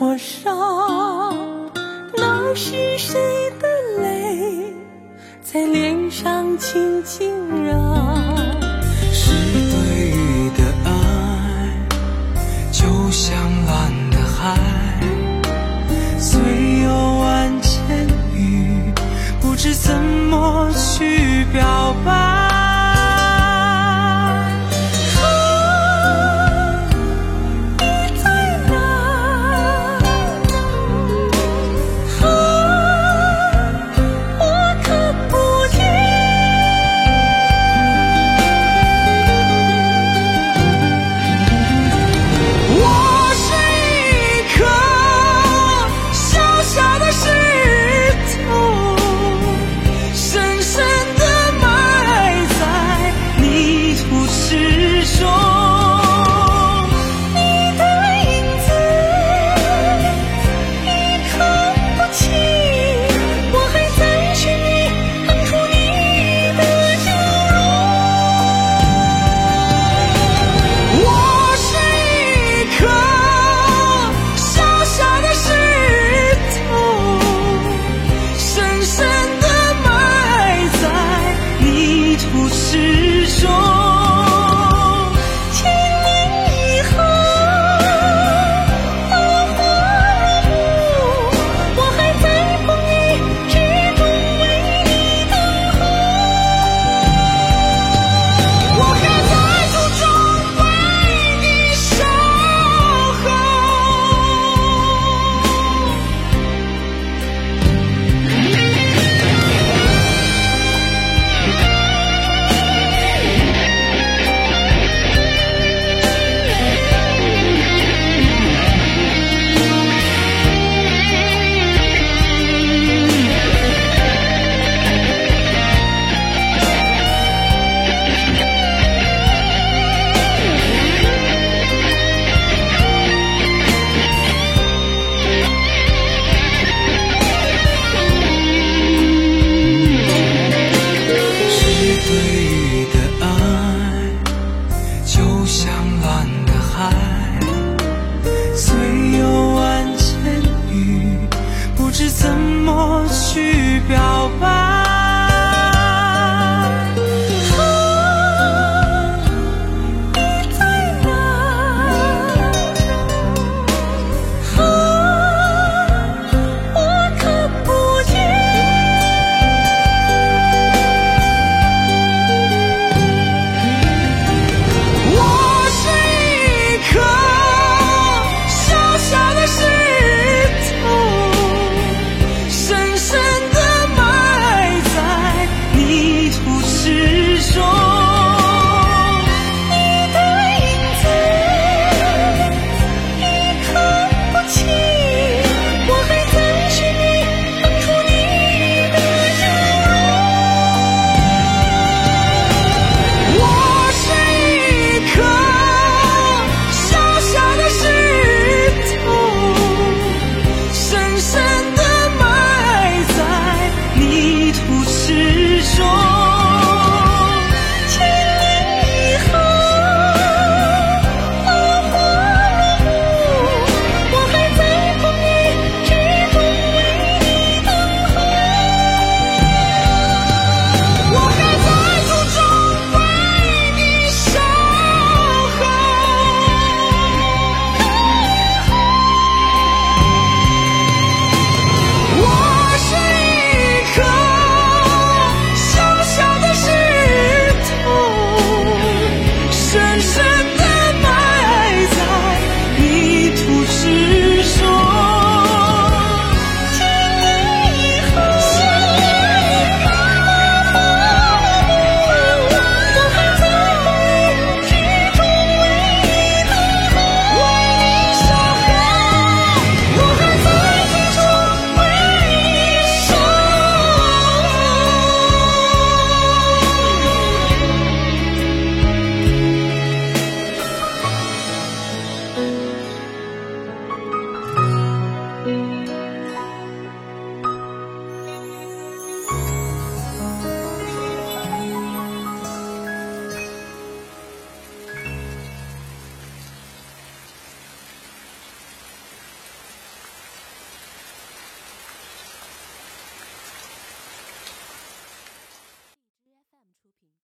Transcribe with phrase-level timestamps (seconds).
[0.00, 1.30] 火烧
[2.16, 3.20] 那是谁
[3.60, 3.68] 的
[4.00, 4.74] 泪
[5.42, 7.30] 在脸上轻轻
[7.66, 8.09] 绕